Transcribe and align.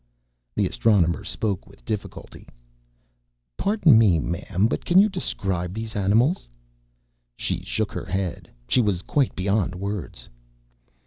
The 0.55 0.65
Astronomer 0.65 1.23
spoke 1.23 1.67
with 1.67 1.85
difficulty. 1.85 2.47
"Pardon 3.55 3.99
me, 3.99 4.17
ma'am, 4.17 4.65
but 4.67 4.83
can 4.83 4.97
you 4.97 5.09
describe 5.09 5.75
these 5.75 5.95
animals?" 5.95 6.49
She 7.35 7.61
shook 7.63 7.91
her 7.91 8.05
head. 8.05 8.49
She 8.67 8.81
was 8.81 9.03
quite 9.03 9.35
beyond 9.35 9.75
words. 9.75 10.27